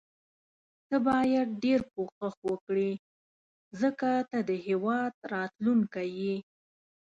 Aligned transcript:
ته 0.87 0.97
باید 1.07 1.47
ډیر 1.63 1.79
کوښښ 1.93 2.35
وکړي 2.49 2.91
ځکه 3.81 4.09
ته 4.29 4.37
د 4.49 4.51
هیواد 4.67 5.13
راتلوونکی 5.33 6.07
یې. 6.21 6.35